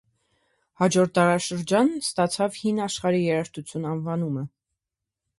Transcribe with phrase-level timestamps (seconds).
[0.83, 4.47] Հաջորդ դարաշրջանն ստացավ «հին աշխարհի երաժշտություն» անվանումը։